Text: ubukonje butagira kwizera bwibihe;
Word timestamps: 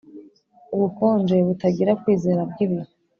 ubukonje 0.75 1.35
butagira 1.47 1.91
kwizera 2.01 2.41
bwibihe; 2.49 2.91